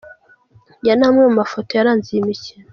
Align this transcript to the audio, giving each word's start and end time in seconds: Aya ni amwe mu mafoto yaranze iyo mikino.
Aya 0.83 0.93
ni 0.97 1.05
amwe 1.07 1.21
mu 1.27 1.33
mafoto 1.39 1.69
yaranze 1.73 2.07
iyo 2.11 2.21
mikino. 2.29 2.65